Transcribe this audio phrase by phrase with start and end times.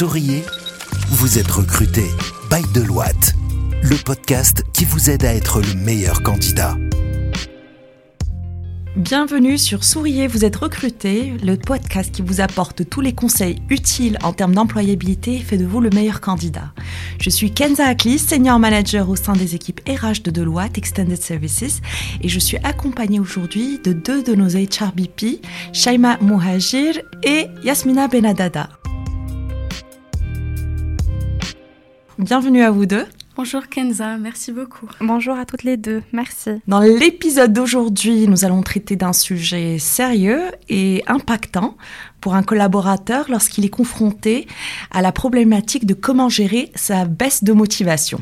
[0.00, 0.42] Souriez,
[1.10, 2.04] vous êtes recruté
[2.50, 3.34] by Deloitte,
[3.82, 6.78] le podcast qui vous aide à être le meilleur candidat.
[8.96, 14.16] Bienvenue sur Souriez, vous êtes recruté, le podcast qui vous apporte tous les conseils utiles
[14.22, 16.72] en termes d'employabilité et fait de vous le meilleur candidat.
[17.20, 21.82] Je suis Kenza Aklis, senior manager au sein des équipes RH de Deloitte Extended Services
[22.22, 25.44] et je suis accompagnée aujourd'hui de deux de nos HRBP,
[25.74, 28.79] Shaima Mouhajir et Yasmina Benadada.
[32.20, 33.06] Bienvenue à vous deux.
[33.34, 34.86] Bonjour Kenza, merci beaucoup.
[35.00, 36.50] Bonjour à toutes les deux, merci.
[36.68, 41.78] Dans l'épisode d'aujourd'hui, nous allons traiter d'un sujet sérieux et impactant
[42.20, 44.46] pour un collaborateur lorsqu'il est confronté
[44.90, 48.20] à la problématique de comment gérer sa baisse de motivation.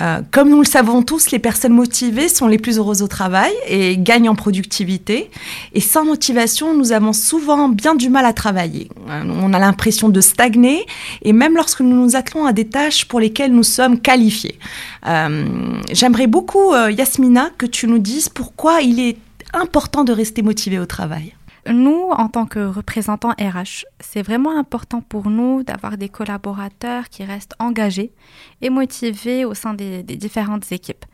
[0.00, 3.52] Euh, comme nous le savons tous, les personnes motivées sont les plus heureuses au travail
[3.66, 5.30] et gagnent en productivité.
[5.74, 8.88] Et sans motivation, nous avons souvent bien du mal à travailler.
[9.08, 10.86] Euh, on a l'impression de stagner
[11.22, 14.58] et même lorsque nous nous attelons à des tâches pour lesquelles nous sommes qualifiés.
[15.06, 15.44] Euh,
[15.92, 19.16] j'aimerais beaucoup, Yasmina, que tu nous dises pourquoi il est
[19.52, 21.34] important de rester motivé au travail.
[21.70, 27.24] Nous, en tant que représentants RH, c'est vraiment important pour nous d'avoir des collaborateurs qui
[27.24, 28.12] restent engagés
[28.60, 31.04] et motivés au sein des, différentes équipes.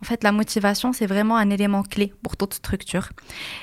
[0.00, 3.08] En fait, la motivation, c'est vraiment un élément clé pour toute structure.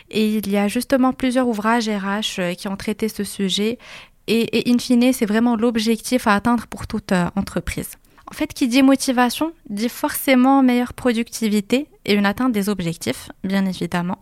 [0.10, 3.78] Et il y a justement plusieurs ouvrages RH euh, qui ont traité ce sujet.
[4.28, 7.92] Et, in fine, c'est vraiment l'objectif à atteindre pour toute euh, entreprise.
[8.30, 13.66] En fait, qui dit motivation dit forcément meilleure productivité et une atteinte des objectifs, bien
[13.66, 14.18] évidemment.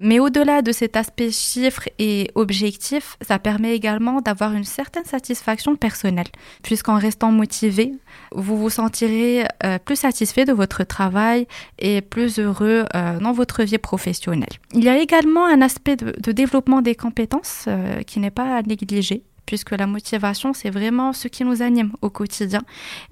[0.00, 5.76] Mais au-delà de cet aspect chiffre et objectif, ça permet également d'avoir une certaine satisfaction
[5.76, 6.26] personnelle,
[6.62, 7.92] puisqu'en restant motivé,
[8.32, 11.46] vous vous sentirez euh, plus satisfait de votre travail
[11.78, 14.48] et plus heureux euh, dans votre vie professionnelle.
[14.74, 18.62] Il y a également un aspect de, développement des compétences euh, qui n'est pas à
[18.62, 22.62] négliger puisque la motivation, c'est vraiment ce qui nous anime au quotidien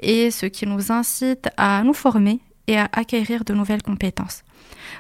[0.00, 4.42] et ce qui nous incite à nous former et à acquérir de nouvelles compétences.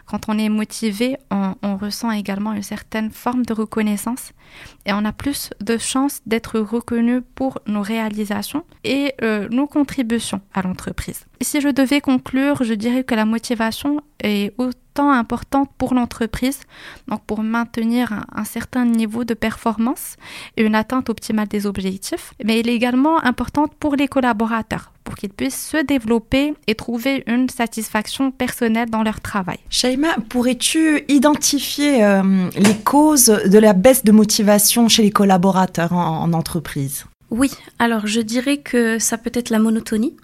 [0.06, 4.32] Quand on est motivé, on, ressent également une certaine forme de reconnaissance
[4.86, 10.40] et on a plus de chances d'être reconnu pour nos réalisations et euh, nos contributions
[10.52, 11.26] à l'entreprise.
[11.40, 16.60] Si je devais conclure, je dirais que la motivation est autant importante pour l'entreprise,
[17.08, 20.16] donc pour maintenir un, un, certain niveau de performance
[20.56, 25.14] et une atteinte optimale des objectifs, mais elle est également importante pour les collaborateurs pour
[25.14, 29.58] qu'ils puissent se développer et trouver une satisfaction personnelle dans leur travail.
[29.70, 36.32] Shaima, pourrais-tu identifier euh, les causes de la baisse de motivation chez les collaborateurs en,
[36.32, 37.04] entreprise?
[37.30, 40.16] Oui, alors je dirais que ça peut être la monotonie.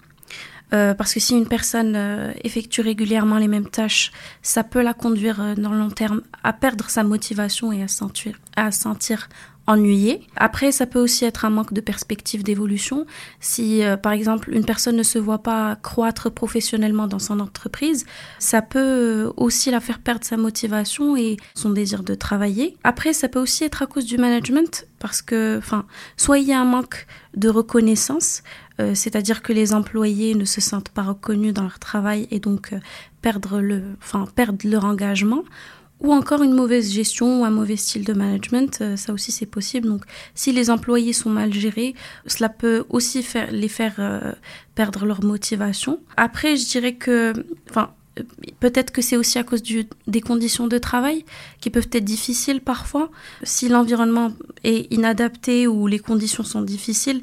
[0.73, 4.93] Euh, parce que si une personne euh, effectue régulièrement les mêmes tâches, ça peut la
[4.93, 9.27] conduire dans le long terme à perdre sa motivation et à sentir, à sentir
[9.67, 10.21] ennuyé.
[10.35, 13.05] Après, ça peut aussi être un manque de perspective d'évolution.
[13.39, 18.05] Si, euh, par exemple, une personne ne se voit pas croître professionnellement dans son entreprise,
[18.39, 22.77] ça peut euh, aussi la faire perdre sa motivation et son désir de travailler.
[22.83, 25.85] Après, ça peut aussi être à cause du management, parce que, enfin,
[26.17, 27.05] soit il y a un manque
[27.35, 28.41] de reconnaissance,
[28.79, 32.73] euh, c'est-à-dire que les employés ne se sentent pas reconnus dans leur travail et donc
[33.21, 33.83] perdre le,
[34.63, 35.43] leur engagement
[36.01, 39.45] ou encore une mauvaise gestion ou un mauvais style de management, euh, ça aussi c'est
[39.45, 39.87] possible.
[39.87, 40.03] Donc
[40.35, 41.95] si les employés sont mal gérés,
[42.25, 44.33] cela peut aussi faire, les faire euh,
[44.75, 45.99] perdre leur motivation.
[46.17, 47.33] Après, je dirais que,
[47.69, 47.91] enfin,
[48.59, 51.23] Peut-être que c'est aussi à cause du, des conditions de travail
[51.61, 53.09] qui peuvent être difficiles parfois.
[53.43, 54.33] Si l'environnement
[54.65, 57.21] est inadapté ou les conditions sont difficiles,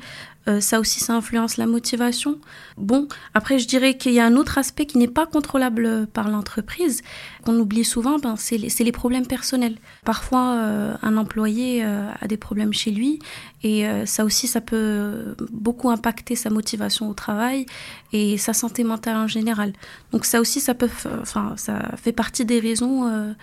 [0.49, 2.39] euh, ça aussi, ça influence la motivation.
[2.77, 6.29] Bon, après, je dirais qu'il y a un autre aspect qui n'est pas contrôlable par
[6.31, 7.03] l'entreprise,
[7.45, 9.77] qu'on oublie souvent, ben, c'est les, problèmes personnels.
[10.05, 13.19] Parfois, euh, un employé euh, a des problèmes chez lui
[13.63, 17.67] et ça aussi, ça peut beaucoup impacter sa motivation au travail
[18.13, 19.73] et sa santé mentale en général.
[20.13, 20.89] Donc ça aussi, ça peut,
[21.21, 23.35] enfin, ça fait partie des raisons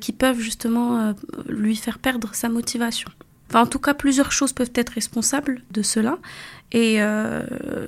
[0.00, 1.14] qui peuvent justement
[1.48, 3.08] lui faire perdre sa motivation
[3.54, 6.18] en tout cas, plusieurs choses peuvent être responsables de cela.
[6.72, 7.42] Et euh,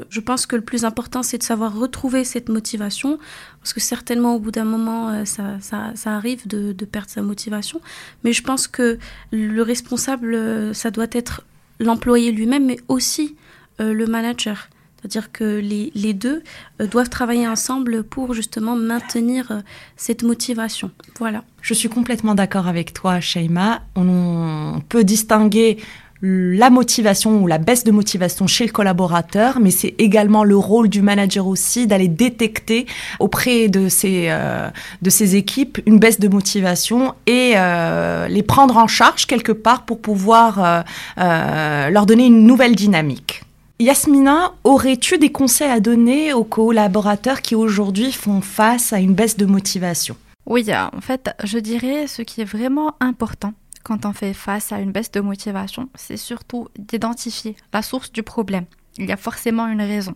[0.08, 3.19] je pense que le plus important, c'est de savoir retrouver cette motivation,
[3.60, 7.81] parce que certainement, au bout d'un moment, euh, ça, arrive de, de, perdre sa motivation.
[8.22, 8.99] Mais je pense que
[9.32, 11.43] le responsable, euh, ça doit être
[11.81, 13.37] l'employé lui-même, mais aussi
[13.81, 14.69] le manager.
[15.00, 16.42] C'est-à-dire que les, les deux
[16.80, 19.60] euh, doivent travailler ensemble pour justement maintenir euh,
[19.96, 20.90] cette motivation.
[21.18, 21.44] Voilà.
[21.62, 23.82] Je suis complètement d'accord avec toi, Sheima.
[23.94, 25.78] On peut distinguer
[26.20, 30.88] la motivation ou la baisse de motivation chez le collaborateur, mais c'est également le rôle
[30.88, 32.86] du manager aussi d'aller détecter
[33.20, 34.68] auprès de ses, euh,
[35.00, 39.84] de ses équipes une baisse de motivation et euh, les prendre en charge quelque part
[39.84, 40.84] pour pouvoir
[41.16, 43.42] leur donner une nouvelle dynamique.
[43.80, 49.36] Yasmina, aurais-tu des conseils à donner aux collaborateurs qui aujourd'hui font face à une baisse
[49.36, 50.16] de motivation?
[50.46, 53.52] Oui, en fait, je dirais ce qui est vraiment important
[53.88, 58.22] quand on fait face à une baisse de motivation, c'est surtout d'identifier la source du
[58.22, 58.66] problème.
[58.98, 60.14] Il y a forcément une raison.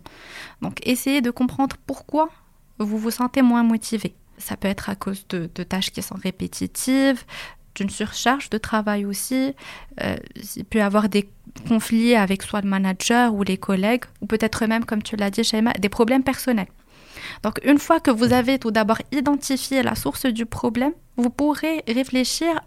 [0.61, 2.29] Donc essayez de comprendre pourquoi
[2.77, 4.13] vous vous sentez moins motivé.
[4.37, 7.23] Ça peut être à cause de, tâches qui sont répétitives,
[7.75, 9.53] d'une surcharge de travail aussi.
[10.01, 10.15] Euh,
[10.55, 11.29] il peut y avoir des
[11.67, 15.43] conflits avec soit le manager ou les collègues, ou peut-être même, comme tu l'as dit,
[15.43, 16.67] Shaima, des problèmes personnels.
[17.43, 21.83] Donc une fois que vous avez tout d'abord identifié la source du problème, vous pourrez
[21.87, 22.59] réfléchir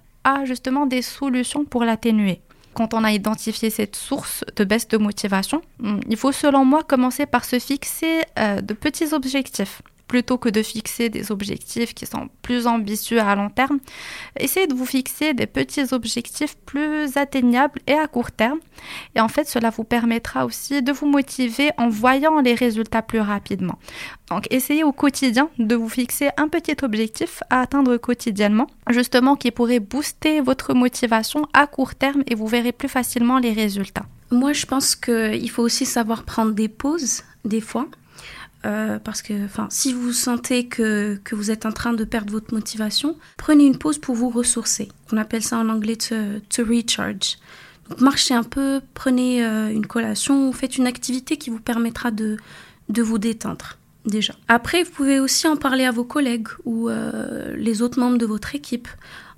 [0.44, 2.40] justement des solutions pour l'atténuer.
[2.74, 6.82] Quand on a identifié cette source de baisse de motivation, hmm, il faut selon moi
[6.82, 12.06] commencer par se fixer euh, de petits objectifs plutôt que de fixer des objectifs qui
[12.06, 13.78] sont plus ambitieux à long terme,
[14.38, 18.58] essayez de vous fixer des petits objectifs plus atteignables et à court terme.
[19.14, 23.20] Et en fait, cela vous permettra aussi de vous motiver en voyant les résultats plus
[23.20, 23.78] rapidement.
[24.30, 29.50] Donc, essayez au quotidien de vous fixer un petit objectif à atteindre quotidiennement, justement qui
[29.50, 34.06] pourrait booster votre motivation à court terme et vous verrez plus facilement les résultats.
[34.30, 37.86] Moi, je pense qu'il faut aussi savoir prendre des pauses des fois.
[38.64, 39.34] Euh, parce que
[39.68, 43.78] si vous sentez que, que, vous êtes en train de perdre votre motivation, prenez une
[43.78, 44.88] pause pour vous ressourcer.
[45.12, 47.38] On appelle ça en anglais to, recharge.
[47.88, 52.38] Donc marchez un peu, prenez euh, une collation, faites une activité qui vous permettra de,
[52.88, 53.76] de vous détendre
[54.06, 54.34] déjà.
[54.48, 58.26] Après, vous pouvez aussi en parler à vos collègues ou euh, les autres membres de
[58.26, 58.88] votre équipe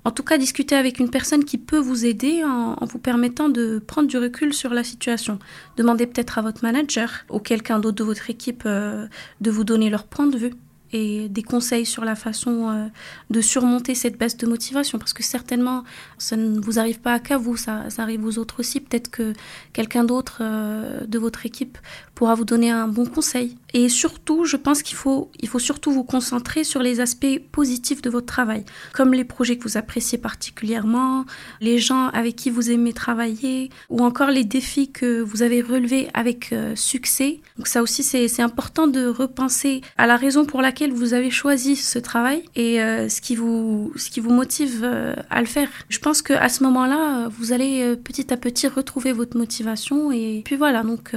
[0.05, 3.79] en tout cas discuter avec une personne qui peut vous aider en, vous permettant de
[3.85, 5.39] prendre du recul sur la situation.
[5.77, 9.07] Demandez peut-être à votre manager ou quelqu'un d'autre de votre équipe euh,
[9.41, 10.53] de vous donner leur point de vue
[10.91, 12.87] et des conseils sur la façon euh,
[13.29, 15.83] de surmonter cette baisse de motivation parce que certainement
[16.17, 18.79] ça ne vous arrive pas qu'à vous, ça, arrive aux autres aussi.
[18.79, 19.33] Peut-être que
[19.73, 21.77] quelqu'un d'autre euh, de votre équipe
[22.15, 23.57] pourra vous donner un bon conseil.
[23.73, 28.01] Et surtout, je pense qu'il faut, il faut surtout vous concentrer sur les aspects positifs
[28.01, 31.25] de votre travail, comme les projets que vous appréciez particulièrement,
[31.61, 36.09] les gens avec qui vous aimez travailler, ou encore les défis que vous avez relevés
[36.13, 37.41] avec euh, succès.
[37.57, 41.75] Donc ça aussi, c'est important de repenser à la raison pour laquelle vous avez choisi
[41.75, 45.69] ce travail et euh, ce, qui vous, ce qui vous motive euh, à le faire.
[45.89, 50.55] Je pense qu'à ce moment-là, vous allez petit à petit retrouver votre motivation et puis
[50.55, 51.11] voilà, donc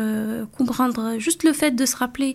[0.57, 2.35] comprendre juste le fait de se rappeler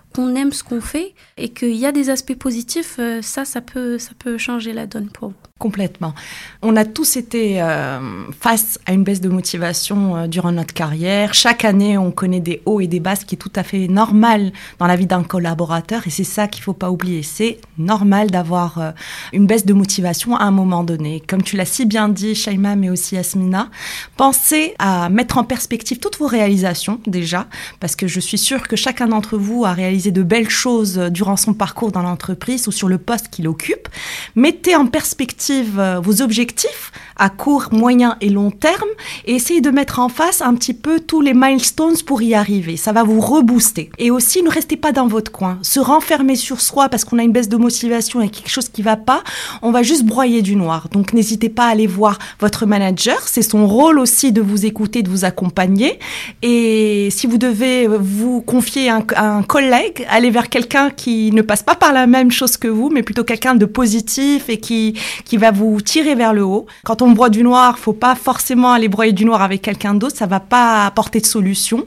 [0.13, 3.61] qu'on aime ce qu'on fait et qu'il y a des aspects positifs, euh, ça, ça
[3.61, 5.35] peut, ça peut changer la donne pour vous.
[5.59, 6.15] Complètement.
[6.63, 7.99] On a tous été euh,
[8.39, 11.35] face à une baisse de motivation euh, durant notre carrière.
[11.35, 13.87] Chaque année, on connaît des hauts et des bas, ce qui est tout à fait
[13.87, 16.07] normal dans la vie d'un collaborateur.
[16.07, 17.21] Et c'est ça qu'il faut pas oublier.
[17.21, 18.93] C'est normal d'avoir
[19.33, 21.21] une baisse de motivation à un moment donné.
[21.27, 23.69] Comme tu l'as si bien dit, Shaima, mais aussi Yasmina,
[24.17, 27.47] pensez à mettre en perspective toutes vos réalisations déjà,
[27.79, 31.37] parce que je suis sûre que chacun d'entre vous a réalisé de belles choses durant
[31.37, 33.87] son parcours dans l'entreprise ou sur le poste qu'il occupe.
[34.35, 38.89] Mettez en perspective euh, vos objectifs à court, moyen et long terme
[39.25, 42.77] et essayez de mettre en face un petit peu tous les milestones pour y arriver.
[42.77, 43.91] Ça va vous rebooster.
[43.99, 45.59] Et aussi, ne restez pas dans votre coin.
[45.61, 48.81] Se renfermer sur soi parce qu'on a une baisse de motivation et quelque chose qui
[48.81, 49.23] va pas,
[49.61, 50.87] on va juste broyer du noir.
[50.91, 53.19] Donc n'hésitez pas à aller voir votre manager.
[53.27, 55.99] C'est son rôle aussi de vous écouter, de vous accompagner.
[56.41, 61.63] Et si vous devez vous confier à un collègue, aller vers quelqu'un qui ne passe
[61.63, 65.37] pas par la même chose que vous, mais plutôt quelqu'un de positif et qui, qui
[65.37, 66.65] va vous tirer vers le haut.
[66.83, 70.17] Quand on broie du noir, faut pas forcément aller broyer du noir avec quelqu'un d'autre,
[70.17, 71.85] ça va pas apporter de solution.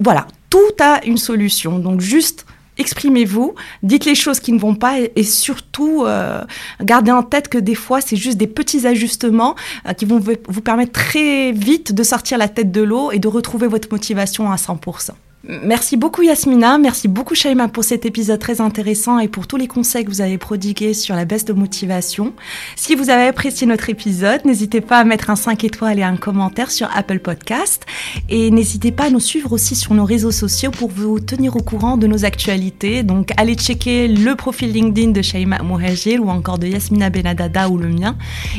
[0.00, 1.78] Voilà, tout a une solution.
[1.78, 2.46] Donc juste
[2.78, 6.42] exprimez-vous, dites les choses qui ne vont pas et, surtout euh,
[6.82, 10.60] gardez en tête que des fois c'est juste des petits ajustements euh, qui vont vous
[10.60, 14.56] permettre très vite de sortir la tête de l'eau et de retrouver votre motivation à
[14.56, 15.12] 100%.
[15.44, 19.68] Merci beaucoup Yasmina, merci beaucoup Shaima pour cet épisode très intéressant et pour tous les
[19.68, 22.32] conseils que vous avez prodigués sur la baisse de motivation.
[22.74, 26.16] Si vous avez apprécié notre épisode, n'hésitez pas à mettre un 5 étoiles et un
[26.16, 27.86] commentaire sur Apple Podcast
[28.28, 31.60] et n'hésitez pas à nous suivre aussi sur nos réseaux sociaux pour vous tenir au
[31.60, 33.04] courant de nos actualités.
[33.04, 37.78] Donc allez checker le profil LinkedIn de Shaima Mouhajir ou encore de Yasmina Benadada ou
[37.78, 38.16] le mien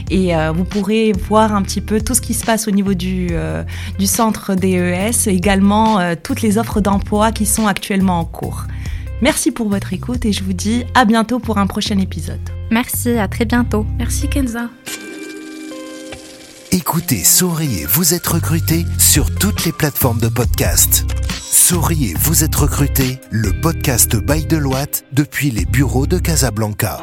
[0.10, 2.94] et euh, vous pourrez voir un petit peu tout ce qui se passe au niveau
[2.94, 3.64] du, euh,
[4.00, 8.64] du centre DES, également euh, toutes les offres d'emploi qui sont actuellement en cours.
[9.22, 12.40] Merci pour votre écoute et je vous dis à bientôt pour un prochain épisode.
[12.70, 13.86] Merci, à très bientôt.
[13.98, 14.70] Merci Kenza.
[16.72, 21.06] Écoutez Souriez, vous êtes recruté sur toutes les plateformes de podcast.
[21.40, 27.02] Souriez, vous êtes recruté, le podcast Bail de Loite depuis les bureaux de Casablanca.